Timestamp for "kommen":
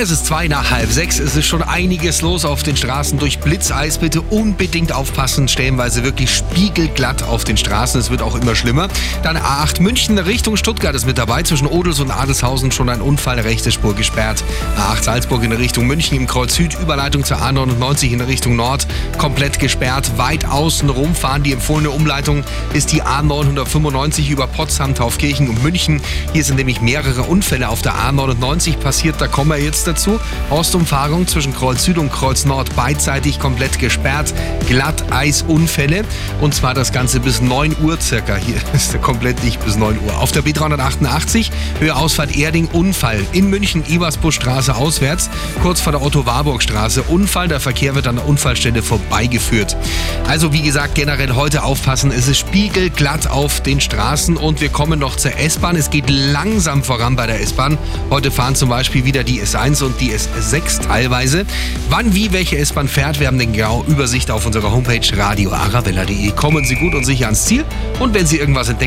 29.26-29.50, 54.68-54.98, 66.32-66.64